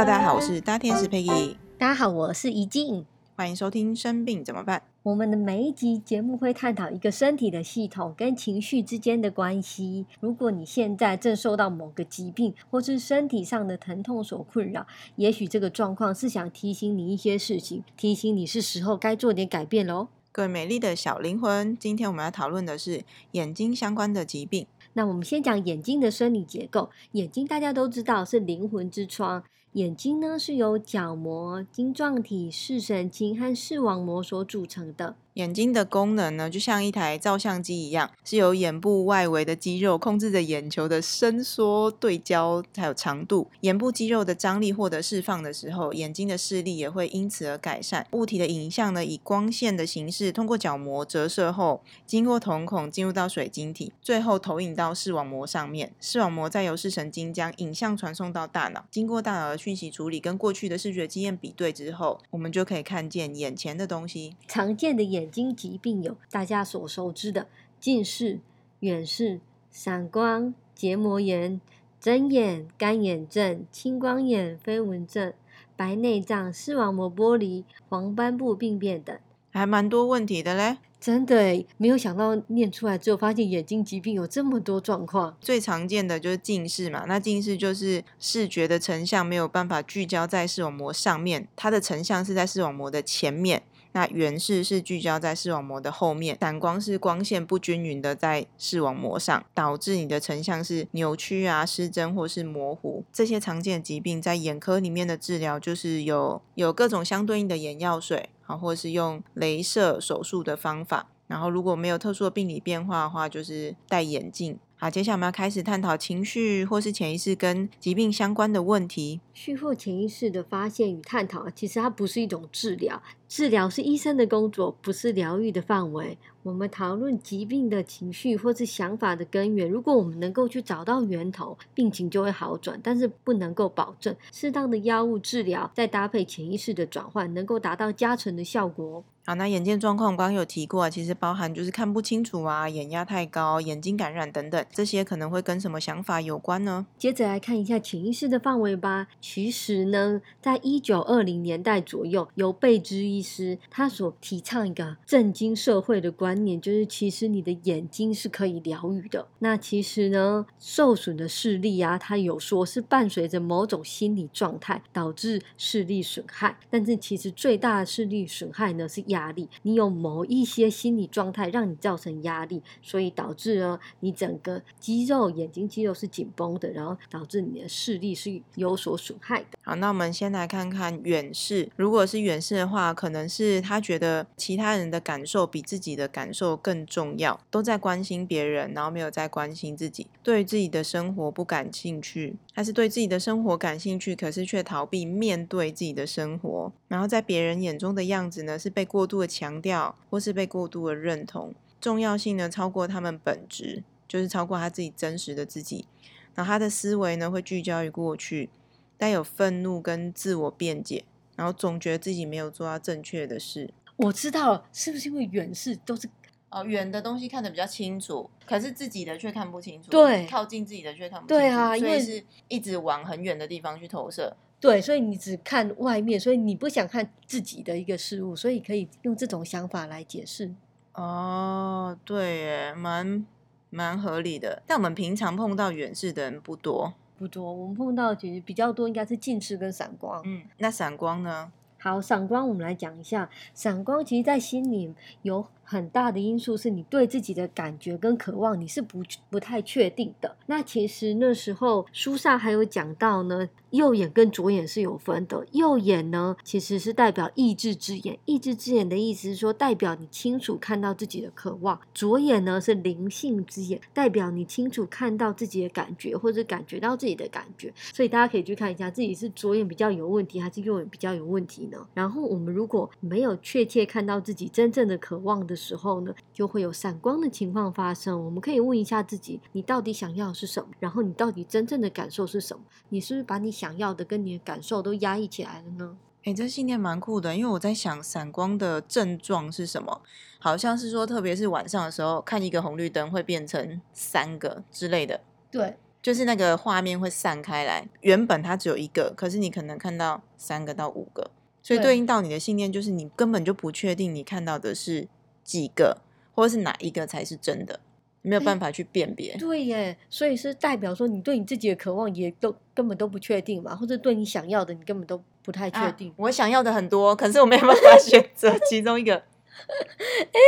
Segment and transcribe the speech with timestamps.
[0.00, 3.04] 大家好，我是大天使 Peggy，大家好，我是怡静。
[3.36, 4.78] 欢迎收听《生病怎么办》。
[5.02, 10.06] 我们的每一集节目会探讨一个身体的系统跟情绪之间的关系。
[10.20, 14.86] 如果你现在正受到某个疾病或是身体上的疼痛所困扰，
[15.16, 20.08] 也许这个状况是想提醒你一些事情，提醒你是时候该做点改变喽。
[20.32, 24.66] 各位美丽的小灵魂，今天我们要讨论的是眼睛相关的疾病。
[24.94, 26.88] 那我们先讲眼睛的生理结构。
[27.12, 29.44] 眼睛大家都知道是灵魂之窗。
[29.74, 35.14] 眼睛呢是由角膜、晶状体、视神经和视网膜所组成的。
[35.34, 43.48] 眼睛的功能呢，就像一台照相机一样，是由眼部外围的肌肉控制着眼球的伸缩、对焦还有长度。
[43.60, 48.06] 眼部肌肉的张力获得释放的时候，眼睛的视力也会因此而改善。
[48.12, 55.92] 物体的影像呢，以光线的形式通过角膜折射后，经过瞳孔进入到水晶体，最后投影到视网膜上面。
[56.00, 64.34] 视网膜再由视神经将影像传送到大脑，经过大脑的讯息处理，跟过去的视觉经验比对之后，我们就可以看见眼前的东西。
[64.46, 67.48] 常见的眼睛疾病有大家所熟知的
[67.80, 68.38] 近视、
[68.78, 71.60] 远视、散光、结膜炎、
[72.00, 75.32] 针眼、干眼症、青光眼、飞蚊症、
[75.76, 79.18] 白内障、视网膜剥离、黄斑部病变等，
[79.50, 80.78] 还蛮多问题的嘞。
[81.00, 85.34] 真的没有想到念出来之后，发现眼睛疾病有这么多状况。
[85.40, 93.62] 最常见的就是近视嘛，那近视就是视觉的成像没有办法聚焦在视网膜上面，它的成像是在视网膜的前面。
[93.92, 103.04] 那远视是聚焦在视网膜的后面，散光是光线不均匀的在视网膜上，导致你的成像是扭曲啊、失真或是模糊。
[103.12, 111.08] 这些常见疾病在眼科里面的治疗就是有有各种相对应的眼药水啊，或是用镭射手术的方法。
[111.26, 114.58] 然后如果没有特殊的病理变化的话，就是戴眼镜。
[114.74, 119.20] 好，接下来我们要开始探讨情绪或是潜意识跟疾病相关的问题。
[119.32, 123.00] 绪或潜意识的发现与探讨，其实它不是一种治疗，
[123.30, 126.18] 治疗是医生的工作，不是疗愈的范围。
[126.42, 132.80] 我们讨论疾病的情绪或是想法的根源，如果我们能够去找到源头，病情就会好转。
[132.82, 139.04] 但是不能够保证适当的药物治疗，再搭配潜意识的转换，能够达到加成的效果。
[139.26, 146.86] 好，那眼见状况，我刚刚有提过啊，其实包含就是看不清楚啊，眼压太高、眼睛感染等等，这些可能会跟什么想法有关呢？
[146.96, 149.08] 接着来看一下潜意识的范围吧。
[149.20, 159.28] 其实呢，在一九二零年代左右，由贝兹医师他所提倡一个震惊社会的观念，就是其实你的眼睛是可以疗愈的。
[159.40, 169.04] 那其实呢，受损的视力啊，它有说是伴随着某种心理状态导致视力损害，但是其实最大的视力损害呢是。
[169.10, 179.58] 压力，你有某一些心理状态让你造成压力，所以导致呢，你整个肌肉、眼睛肌肉是紧绷的，然后导致你的视力是有所损害的。
[179.62, 181.68] 好，那我们先来看看远视。
[181.74, 199.00] 如果是远视的话，可能是他觉得其他人的感受比自己的感受更重要，都在关心别人，然后没有在关心自己，对自己的生活不感兴趣，还是对自己的生活感兴趣，可是却逃避面对自己的生活，然后在别人眼中的样子呢，是被过。
[199.00, 205.86] 过度的强调，或是被过度的认同，重要性呢超过他们本质，就是超过他自己真实的自己。
[206.34, 208.50] 然后他的思维呢会聚焦于过去，
[209.00, 211.02] 带有愤怒跟自我辩解，
[211.34, 213.72] 然后总觉得自己没有做到正确的事。
[213.96, 216.06] 我知道是不是因为远视都是
[216.50, 219.90] 哦远的东西看得比较清楚，可是自己的却看不清楚。
[219.90, 221.40] 对，靠近自己的却看不清楚。
[221.40, 224.36] 对啊，因为是一直往很远的地方去投射。
[224.60, 230.54] 对，所以你只看外面，所以你不想看自己的一个事物，所以可以用这种想法来解释。
[230.92, 233.24] 哦，对，耶，蛮
[233.70, 234.62] 蛮合理的。
[234.66, 237.52] 但我们平常碰到远视的人不多，不多。
[237.52, 240.22] 我们碰到其实比较多，应该是近视跟散光。
[240.24, 241.52] 嗯，那散光呢？
[241.82, 243.30] 好，散光我们来讲一下。
[243.54, 244.92] 散光其实，在心里
[245.22, 245.46] 有。
[245.62, 250.36] 很大的因素是你对自己的感觉跟渴望，你是不不太确定的。
[250.46, 255.46] 那其实那时候书上还有讲到呢，右眼跟左眼是有分的。
[255.52, 261.80] 右眼呢，其实是代表意志之眼，意志之眼的意思是说，代表你清楚看到自己的渴望。
[261.94, 267.72] 左眼呢是灵性之眼，代表你清楚看到自己的感觉或者感觉到自己的感觉。
[267.94, 271.86] 所以大家可以去看一下，自己是左眼比较有问题，还是右眼比较有问题呢？
[271.94, 275.60] 然后我们如果没有确切看到自己真正的渴望的。
[275.60, 278.24] 时候呢，就会有闪光的情况发生。
[278.24, 280.70] 我们可以问一下自己：你到底想要的是什么？
[280.80, 282.64] 然后你到底真正的感受是什么？
[282.88, 285.98] 你是不是把你想要的跟你的感受都压抑起来了呢？
[286.24, 290.00] 哎，这信念蛮酷的，因为我在想闪光的症状是什么？
[290.38, 295.20] 好像是说，特别是晚上的时候，看一个红绿灯会变成三个之类的。
[295.50, 295.76] 对。
[296.02, 301.30] 就是那个画面会散开来，原本它只有一个，可是你可能看到三个到五个，
[301.62, 305.08] 所以对对应到你的信念就是你根本就不确定你看到的是
[305.44, 305.98] 几个，
[306.34, 307.80] 或者是哪一个才是真的，
[308.22, 309.36] 没有哎办法去辨别。
[309.36, 316.12] 对耶，所以是代表说你对你自己的渴望也都根本都不确定嘛，或者对你想要的你根本都不太确啊定。
[316.16, 319.22] 我想要的很多，可是我没有办法选择 其中一个。
[319.66, 320.40] 哎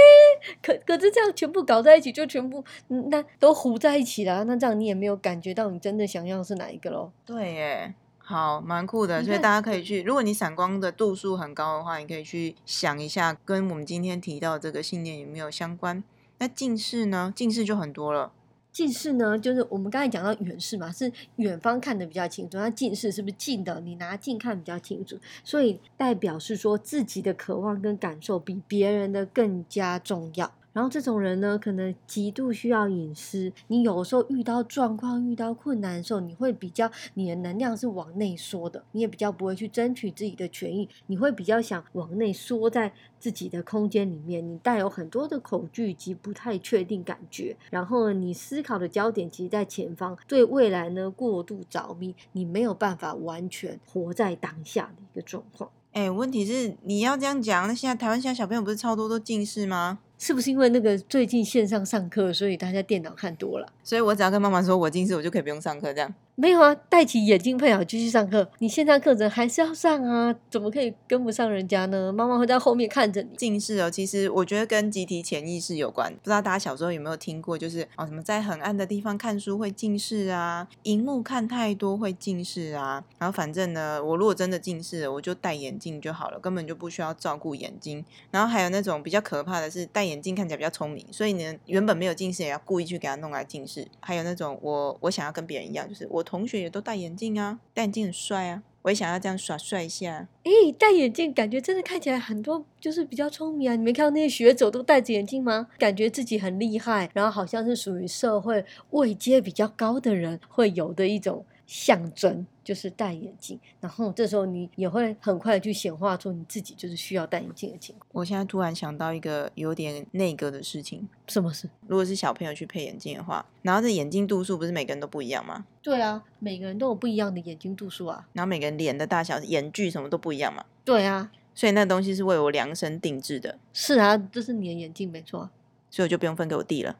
[0.62, 7.12] 可可是这样全部搞在一起，就全部嗯那都糊在一起了，那这样你也没有感觉到你真的想要的是哪一个喽？
[7.26, 16.02] 对耶，好，蛮酷的，所以大家可以去，如果你闪光的度数很高的话，你可以去想一下，跟我们今天提到这个信念有没有相关。
[16.38, 17.32] 那近视呢？
[17.36, 18.32] 近视就很多了。
[18.70, 23.80] 近视呢，就是我们刚才讲到远视嘛，是远方看的比较清楚，那近视是不是近的？
[23.80, 30.50] 你拿近看比较清楚，所以代表是说自己的渴望跟感受比别人的更加重要。
[30.72, 33.52] 然后这种人呢，可能极度需要隐私。
[33.68, 44.46] 你有时候遇到状况、遇到困难的时候，你会比较你的能量是往内缩的，你也比较不会去争取自己的权益，你会比较想往内缩在自己的空间里面。
[44.46, 55.70] 你带有很多的恐惧及不太确定感觉，然后呢，你思考的焦点其实在前方，对未来呢过度着迷，你没有办法完全活在当下的一个状况。
[55.92, 59.98] 哎，问题是你要这样讲，那现在台湾现在小朋友不是超多都近视吗？
[60.24, 63.66] 是不是因为那个最近线上上课，所以大家电脑看多了？
[63.82, 66.14] 所以我只要跟妈妈说我近视，我就可以不用上课这样。
[66.42, 68.50] 没有啊，戴起眼镜配好继续上课。
[68.58, 72.12] 你线上课程还是要上啊，怎么可以跟不上人家呢？
[72.12, 73.36] 妈妈会在后面看着你。
[73.36, 76.12] 近视哦，其实我觉得跟集体潜意识有关。
[76.12, 83.04] 不知道大家小时候有没有听过，就是哦，什么在很暗的地方看书会近视啊，荧幕看太多会近视啊。
[83.20, 88.04] 然后反正呢，我如果真的近视了，我就戴眼镜就好了，根本就不需要照顾眼睛。
[88.32, 93.86] 然后还有那种比较可怕的是，戴眼镜看起来比较聪明，所以呢，原本没有近视也要故意去给他弄来近视。
[94.00, 100.26] 还有那种我我想要跟别人一样，就是我同学也都戴眼镜啊，戴眼镜很帅啊，我也想要这样耍帅一下。
[100.44, 103.76] 诶，戴眼镜感觉真的看起来很多就是比较聪明啊！
[103.76, 105.68] 你没看到那些学者都戴着眼镜吗？
[105.78, 113.58] 感觉自己很厉害，然后好像是属于社会位阶比较高的人会有的一种象征，就是戴眼镜。
[113.80, 118.06] 然后这时候你也会很快去显化出你自己就是需要戴眼镜的情况。
[118.12, 121.08] 我现在突然想到一个有点内个的事情。
[121.28, 121.66] 什么事？
[121.86, 125.64] 如果是小朋友去配眼镜的话，然后这眼镜度数不是每个人都不一样吗？
[125.80, 128.28] 对啊，每个人都有不一样的眼睛度数啊。
[128.34, 135.50] 然后每个人脸的大小、眼距什么都不一样嘛，对啊，所以那东西是为我量身定制的，是啊，这是你的眼镜没错啊。
[135.90, 136.98] 所以我就不用分给我弟了。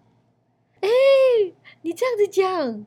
[1.85, 2.87] 你这样子讲，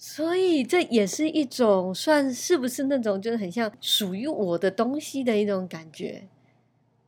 [0.00, 6.22] 所以这也是一种算是不是那种就是很像属于我的东西的一种感觉。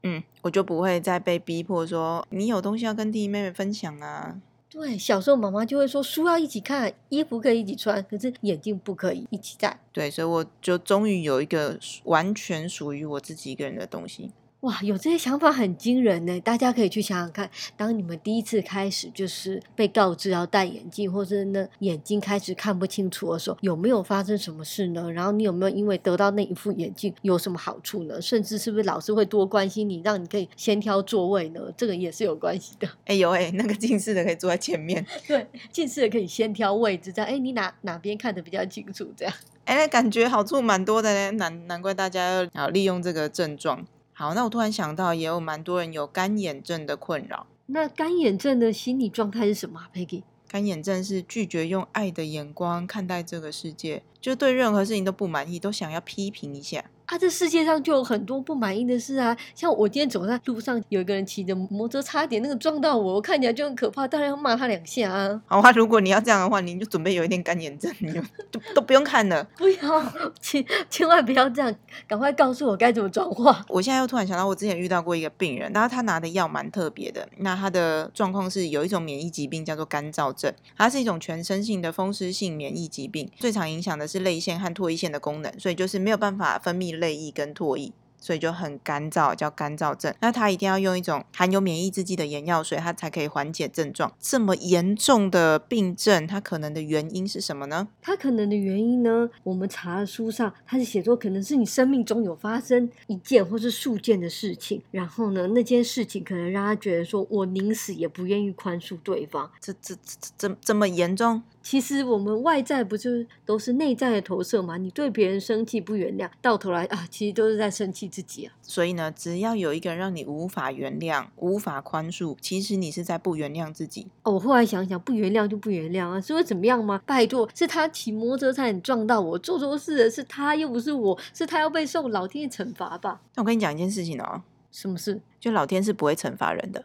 [0.03, 4.41] 嗯，我就不会再被逼迫说你有东西要跟弟弟妹妹分享啊。
[4.69, 9.79] 对，小时候妈妈就会说书要一起看，衣服可以一起穿，可是眼镜不可以一起戴。
[9.93, 14.31] 对，所以我就终于有一个完全属于我自己一个人的东西。
[14.61, 16.39] 哇，有这些想法很惊人呢！
[16.41, 25.11] 大家可以去想想看，当你们第一次开始就是被告知要戴眼镜，或者呢眼睛开始看不清楚的时候，有没有发生什么事呢？
[25.13, 28.21] 然后你有没有因为得到那一副眼镜有什么好处呢？
[28.21, 31.61] 甚至是不是老师会多关心你，让你可以先挑座位呢？
[31.75, 32.87] 这个也是有关系的。
[33.07, 39.11] 哎有哎，那个近视的可以坐在前面，对，近视的可以先挑位置，这样哎，你哪哪边看得比较清楚？
[39.17, 39.33] 这样。
[39.65, 43.87] 哎，感觉好处蛮多的嘞，难难怪大家要利用这个症状。
[44.21, 47.47] 好，那我突然想到，也有蛮多人有干眼症的困扰。
[47.65, 50.25] 那干眼症的心理状态是什么啊，Peggy？
[50.47, 56.85] 干眼症是拒绝用爱的眼光看待这个世界，就对任何事情都不满意，都想要批评一下。
[57.11, 65.43] 啊，这世界上就有很多不满意的事啊，像我今天走在路上，有一个人骑着摩托车，差点那个撞到我，我看起来就很可怕，当然要骂他两下啊！
[65.49, 68.21] 好啊，如果你要这样的话，你就准备有一点干眼症，你就
[68.53, 69.43] 就都不用看了。
[69.59, 71.75] 不要，千千万不要这样，
[72.07, 73.65] 赶快告诉我该怎么转化。
[73.67, 77.29] 我现在又突然想到，我之前遇到过一个病人，然后他拿的药蛮特别的。
[77.39, 87.93] 那他的状况是有一种免疫疾病叫做干燥症，它是一种全身性的风湿性免疫疾病，最常影响的是泪腺和唾液腺的功能，所以就是没有办法分泌泪液跟唾液。
[88.21, 90.15] 所以就很干燥，叫干燥症。
[90.21, 94.13] 那他一定要用一种含有免疫制剂的眼药水，它才可以缓解症状。
[94.21, 97.89] 这么严重的病症，它可能的原因是什么呢？
[98.03, 99.29] 它可能的原因呢？
[99.43, 109.51] 我们查了书上，它是写作可能是你生命中有发生一件或是数件的事情，然后呢，那件事情可能让他觉得说我宁死也不愿意宽恕对方。
[109.61, 111.43] 这这这这这么严重？
[111.63, 114.79] 其实我们外在不就是都是内在的投射嘛？
[114.79, 118.53] 你对别人生气不原谅，到头来啊，其实都是在生气自己啊。
[118.61, 124.09] 所以呢，只要有一个人让你无法原谅、无法宽恕，其实你是在不原谅自己。
[124.25, 127.01] 哦，我后来想想，不原谅就不原谅啊，是会怎么样吗？
[127.07, 133.21] 拜托，是他骑摩托车差点撞到我，做错事的是他，又不是我，是他要被受老天的惩罚吧？
[133.37, 135.21] 那我跟你讲一件事情哦，什么事？
[135.39, 136.85] 就老天是不会惩罚人的。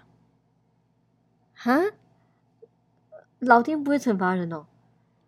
[1.54, 1.82] 哈？
[3.40, 4.66] 老天不会惩罚人哦。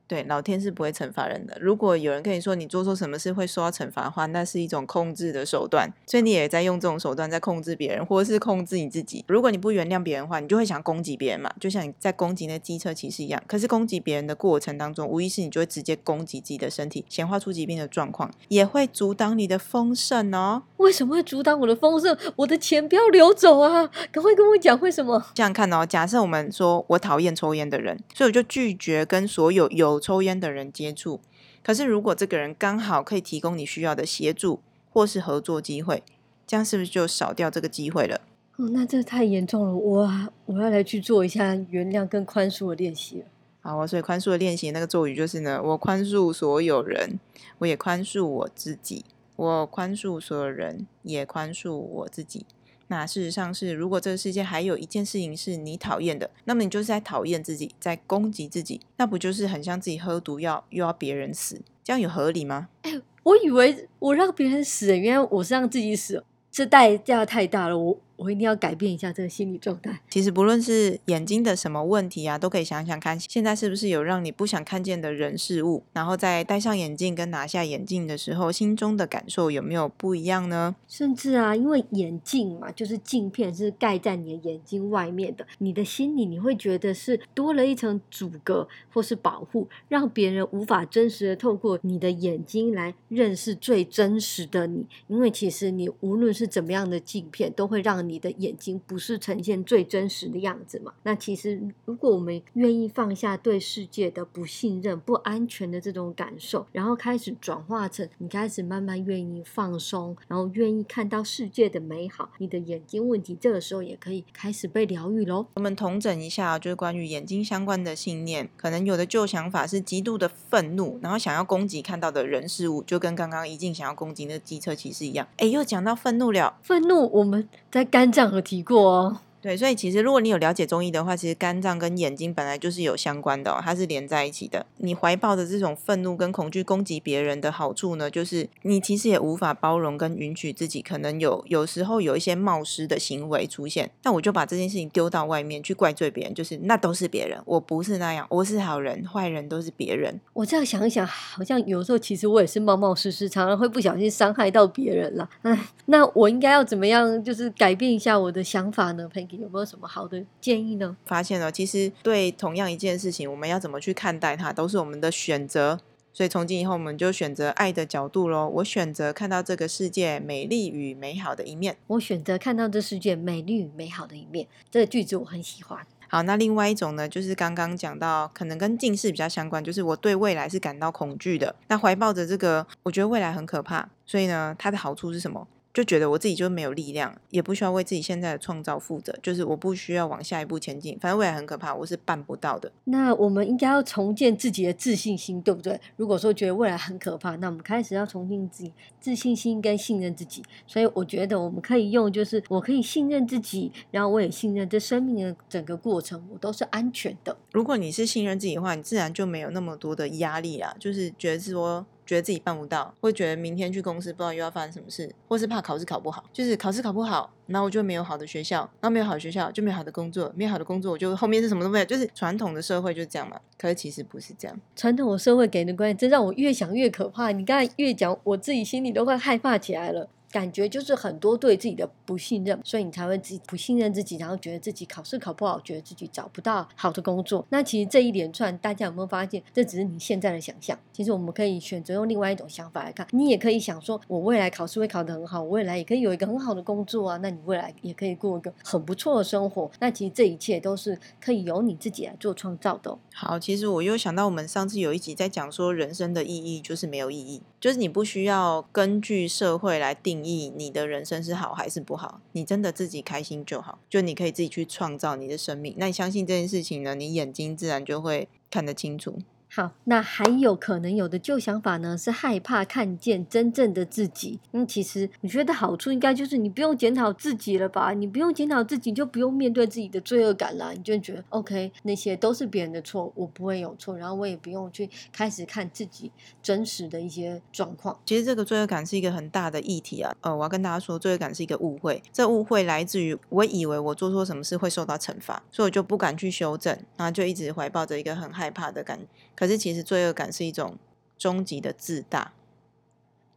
[0.07, 1.57] 对，老天是不会惩罚人的。
[1.59, 9.25] 如果有人跟你说你做错什么事会受到惩罚的话，那是一种控制的手段，所以你也在用这种手段在控制别人，或者是控制你自己。
[9.27, 13.41] 如果你不原谅别人的话，你就会想攻击别人嘛，就像你在攻击那机车骑士一样。
[13.47, 20.63] 可是攻击别人的过程当中，无疑是你就会直接攻击自己的身体，显化出疾病的状况，也会阻挡你的丰盛哦。
[20.77, 22.17] 为什么会阻挡我的丰盛？
[22.37, 23.89] 我的钱不要流走啊！
[24.11, 25.21] 赶快跟我讲为什么？
[25.33, 31.19] 这样看哦，假设我们说我讨厌抽烟的人，所以我就拒绝跟所有有抽烟的人接触。
[31.63, 34.61] 可是如果这个人刚好可以提供你需要的协助
[34.91, 36.03] 或是合作机会，
[36.45, 38.21] 这样是不是就少掉这个机会了？
[38.55, 40.09] 哦，那这太严重了，我
[40.45, 43.25] 我要来去做一下原谅跟宽恕的练习了。
[43.61, 47.19] 好，所以宽恕的练习那个咒语就是呢，我宽恕所有人，
[47.59, 49.03] 我也宽恕我自己。
[49.35, 52.45] 我宽恕所有人，也宽恕我自己。
[52.87, 61.61] 那事实上是，如果这个世界还有一件事情是你讨厌的，那么你就是在讨厌自己，在攻击自己，那不就是很像自己喝毒药又要别人死？
[61.83, 62.69] 这样有合理吗？
[62.83, 67.77] 哎，我以为我让别人死，原来我是让自己死，这代价太大了。
[67.77, 67.97] 我。
[68.17, 70.01] 我一定要改变一下这个心理状态。
[70.09, 75.83] 其实不论是眼睛的什么问题啊，都可以想想看，现在是不是有让你不想看见的人事物？
[75.93, 80.75] 然后在戴上眼镜跟拿下眼镜的时候，心中的感受有没有不一样呢？
[80.87, 94.85] 甚至啊，因为眼镜嘛，就是镜片是盖在你的眼睛外面的，你的心里你会觉得是多了一层阻隔或是保护，让别人无法真实的透过你的眼睛来认识最真实的你。
[95.07, 100.93] 因为其实你无论是怎么样的镜片，都会让你的眼睛不是呈现最真实的样子嘛？
[101.03, 115.45] 那其实，如果我们愿意放下对世界的不信任、不安全的这种感受，然后开始转化成你开始慢慢愿意放松，然后愿意看到世界的美好，你的眼睛问题这个时候也可以开始被疗愈喽。
[115.55, 125.27] 我们统整一下，就是关于眼睛相关的信念，可能有的旧想法是极度的愤怒，然后想要攻击看到的人事物，就跟刚刚一静想要攻击那机车骑士一样。
[125.37, 128.31] 哎，又讲到愤怒了，愤怒我们在肝脏。
[128.31, 129.26] 有提过哦。
[129.47, 134.65] 对，所以其实如果你有了解中医的话，其实肝脏跟眼睛本来就是有相关的，哦它是连在一起的。
[134.79, 143.89] 你怀抱的这种愤怒跟恐惧攻击别人的好处呢，就是你其实也无法包容跟允许自己可能有有时候有一些冒失的行为出现。
[144.03, 150.19] 那我就把这件事情丢到外面去怪罪别人，就是那都是别人，我不是那样，我是好人，坏人都是别人。
[150.33, 155.29] 我这样想一想，好像有时候其实我也是冒冒失失，常常会不小心伤害到别人了。
[155.43, 159.36] 哎，那我应该要怎么样，就是改变一下我的想法呢？Peggy？
[159.41, 160.97] 有没有什么好的建议呢？
[161.05, 165.79] 发现了，其实对同样一件事情，我们要怎么去看待它，都是我们的选择。
[166.13, 168.49] 所以从今以后，我们就选择爱的角度喽。
[168.55, 171.77] 我选择看到这个世界美丽与美好的一面。
[171.85, 174.47] 我选择看到这世界美丽与美好的一面。
[174.71, 175.85] 这个句子我很喜欢。
[176.07, 181.53] 好，那另外一种呢，就是刚刚讲到，可能跟近视比较相关，就是我对未来是感到恐惧的。
[181.67, 183.87] 那怀抱着这个，我觉得未来很可怕。
[184.03, 185.47] 所以呢，它的好处是什么？
[185.77, 190.97] 就觉得我自己就没有力量，也不需要为自己现在的创造负责，就是我不需要往下一步前进。
[190.99, 192.71] 反正未来很可怕，我是办不到的。
[192.85, 195.79] 那我们应该要重建自己的自信心，对不对？
[195.95, 200.41] 如果说觉得未来很可怕，那我们开始要重建自己自信心跟信任自己。
[200.65, 207.37] 所以我觉得我们可以用，就是我可以信任自己，然后我也信任这生命的整个过程，我都是安全的。
[207.51, 211.85] 如果你是信任自己的话，你自然就没有那么多的压力啦，就是觉得说。
[212.07, 223.39] 觉得自己办不到，会觉得明天去公司不知道又要发生什么事，或是怕考试考不好，就是考试考不好，然后我就没有好的学校，然后没有好的学校就没有好的工作，没有好的工作我就后面是什么都没有，就是传统的社会就是这样嘛。
[223.57, 227.31] 可是其实不是这样，传统的社会给人的观念真让我越想越可怕。
[227.31, 230.09] 你刚才越讲，我自己心里都快害怕起来了。
[230.37, 237.43] 感觉就是很多对自己的不信任，所以你才会自己不信任自己，然后觉得自己考试考不好，觉得自己找不到好的工作。
[237.49, 240.77] 那其实这一连串，大家有没有发现，这只是你现在的想象？
[240.93, 247.17] 其实我们可以选择用另外一种想法来看，你也可以想说，我未来考试会考得很好，我未来也可以有一个很好的工作啊。
[247.17, 249.71] 那你未来也可以过一个很不错的生活。
[249.79, 252.95] 那其实这一切都是可以由你自己来做创造的。
[253.11, 265.73] 好，其实我又想到，我们上次有一集在讲说，人生的意义就是没有意义，就是你不需要根据社会来定义你的人生是好还是不好，你真的自己开心就好，就你可以自己去创造你的生命。
[265.77, 266.93] 那你相信这件事情呢？
[266.93, 269.17] 你眼睛自然就会看得清楚。
[269.49, 274.39] 好，那还有可能有的旧想法呢，是害怕看见真正的自己。
[274.51, 277.93] 嗯，其实我觉得好处应该就是你不用检讨自己了吧？
[277.93, 280.73] 你不用检讨自己，就不用面对自己的罪恶感了。
[280.73, 286.11] 你就觉得 OK，那些都是别人的错，我不会有错，然后我也不用去开始看自己
[286.43, 287.97] 真实的一些状况。
[288.05, 290.13] 其实这个罪恶感是一个很大的议题啊。
[290.21, 298.99] 呃，我要跟大家说，罪恶感是一个误会，这误会来自于我以为我做错什么事会受到惩罚，所以我就不敢去修正，然后就一直怀抱着一个很害怕的感。
[299.35, 300.75] 可是其实罪恶感是一种
[301.17, 302.33] 终极的自大。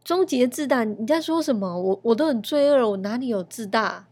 [0.03, 0.83] 终极的自大？
[0.83, 1.79] 你在说什么？
[1.79, 4.05] 我我都很罪恶，我哪里有自大？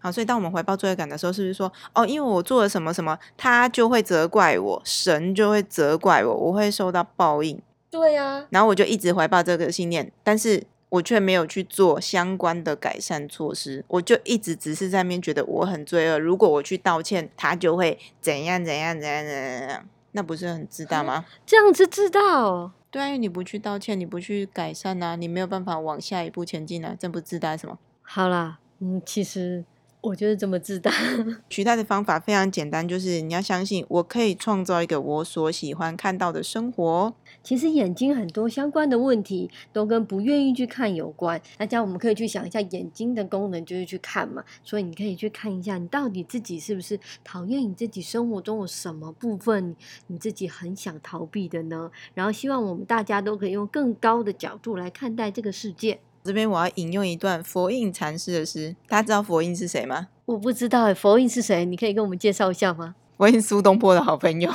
[0.00, 7.60] 好，所以当我们怀抱罪恶感的时候，是不是说哦，因为我做了什么什么，他就会责怪我，神就会责怪我，我会受到报应？
[7.90, 8.46] 对呀。
[8.50, 16.18] 然后我就一直怀抱这个信念，但是我却没有去做相关的改善措施，我就一直只是在面觉得我很罪恶。
[16.18, 19.32] 如果我去道歉，他就会怎样怎样怎样怎
[19.68, 21.24] 样，那不是很自大吗？
[21.44, 22.72] 这样子自大哦。
[22.90, 27.78] 对啊，因为你不去道歉，你不去改善啊，你没有办法往下一步前进啊，这不自大什么？
[28.02, 29.64] 好啦，嗯，其实。
[30.04, 30.92] 我就是这么自大，
[31.48, 37.14] 取代的方法非常简单，就是你要相信我可以创造一个我所喜欢看到的生活。
[37.42, 41.40] 其实眼睛很多相关的问题都跟不愿意去看有关。
[41.58, 49.74] 那这样我们可以去想一下，眼睛的功能就是去看嘛，所以你可以去看一下，你到底自己是不是讨厌你自己生活中有什么部分，
[50.08, 51.90] 你自己很想逃避的呢？
[52.12, 56.00] 然后希望我们大家都可以用更高的角度来看待这个世界。
[56.24, 60.08] 这边我要引用一段佛印禅师的诗，大家知道佛印是谁吗？
[60.24, 62.94] 我不知道佛印是谁，你可以跟我们介绍一下吗？
[63.18, 64.50] 佛印苏东坡的好朋友，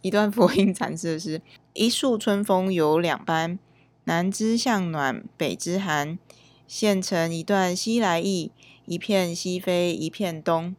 [0.00, 1.40] 一段佛印禅师的诗：
[1.74, 3.56] 一树春风有两般，
[4.04, 6.18] 南枝向暖，北枝寒。
[6.66, 8.50] 现成一段西来意，
[8.86, 10.74] 一片西飞一片东。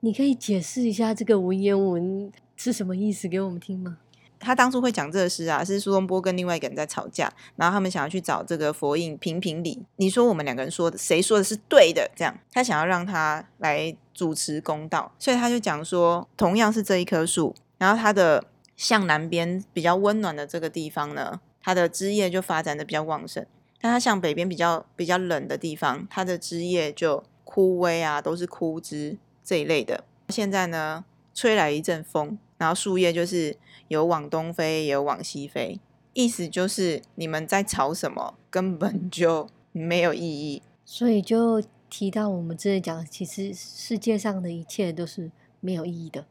[0.00, 3.96] 你可以解释一下这个文言文是什么意思给我们听吗？
[4.38, 9.84] 他当初会讲这个诗啊，是苏东坡跟另外一个人在吵架，然后他们想要去找这个佛印评评理。
[9.96, 12.10] 你说我们两个人说的，谁说的是对的？
[12.14, 18.44] 这样，他想要让他来主持公道，所以他就讲说，同样是这一棵树，然后它的
[18.76, 23.44] 向南边比较温暖的这个地方呢，它的枝叶就发展的比较旺盛；
[23.80, 30.04] 但它向北边比较比较冷的地方，它的枝叶就枯萎啊，都是枯枝这一类的。
[30.28, 32.38] 现在呢，吹来一阵风。
[32.58, 33.56] 然后树叶就是
[33.88, 35.78] 有往东飞，有往西飞，
[36.12, 40.62] 意思就是你们在吵什么，根本就没有意义。
[40.84, 46.24] 所以就提到我们之前讲，其实世界上的一切都是没有意义的。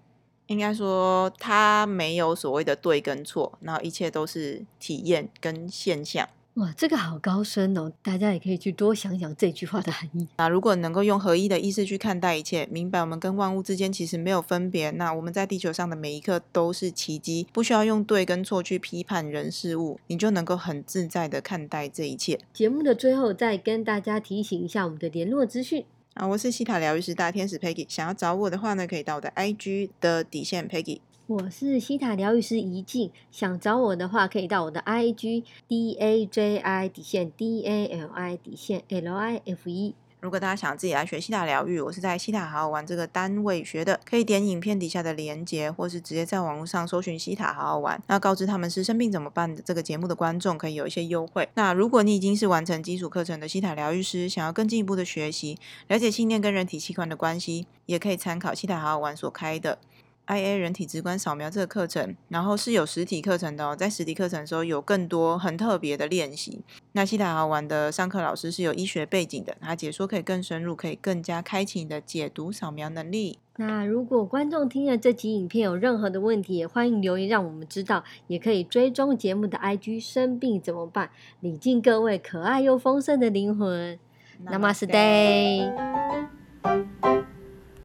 [0.48, 6.30] 应该说，它没有所谓的对跟错，然后一切都是体验跟现象。
[6.56, 7.92] 哇，这个好高深哦！
[8.02, 10.26] 大家也可以去多想想这句话的含义。
[10.38, 22.40] 那如果能够用合一的意识去看待一切，明白我们跟万物之间其实没有分别，那我们在地球上的每一刻都是奇迹，不需要用对跟错去批判人事物，你就能够很自在的看待这一切。
[22.54, 31.02] 节目的最后，再跟大家提醒一下我们的联络资讯啊，我是西塔疗愈师大天使 Peggy，想要找我的话呢，可以到我的 IG 的底线 Peggy。
[31.28, 39.68] 我是西塔疗愈师怡静，想找我的话，可以到我的 I G D A J I 底线 D A L I 底线 L I F
[39.68, 39.96] E。
[40.20, 51.50] 如果大家想自己来学西塔疗愈，我是在西塔好好玩这个单位学的，可以点影片底下的连接，或是直接在网络上搜寻西塔好好玩，那告知他们是生病怎么办的这个节目的观众，可以有一些优惠。
[51.56, 55.58] 那如果你已经是完成基础课程的西塔疗愈师，想要更进一步的学习，
[55.88, 59.80] 了解信念跟人体器官的关系，也可以参考西塔好好玩所开的。
[60.26, 63.76] I A 人体直观扫描这个课程，然后是有实体课程的哦。
[63.76, 66.62] 在实体课程的时候，有更多很特别的练习。
[66.94, 73.40] 那西塔好玩的上课老师是有医学背景的，他解说可以更深入，可以更加开启你的解读扫描能力。
[73.58, 80.00] 那如果观众听了这集影片有任何的问题，也欢迎留言让我们知道，也可以追踪节目的 I G。
[80.00, 81.10] 生病怎么办？
[81.40, 83.98] 礼敬各位可爱又丰盛的灵魂。
[84.46, 85.72] Namaste。